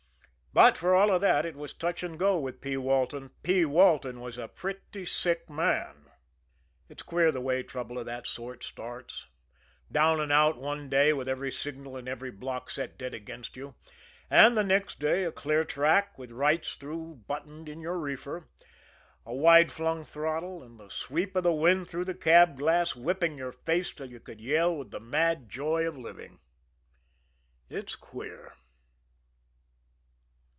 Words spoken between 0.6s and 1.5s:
for all that,